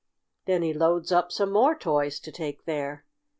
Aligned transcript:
Then 0.45 0.63
he 0.63 0.73
loads 0.73 1.11
up 1.11 1.31
some 1.31 1.51
more 1.51 1.75
toys 1.77 2.19
to 2.21 2.31
take 2.31 2.65
there." 2.65 3.05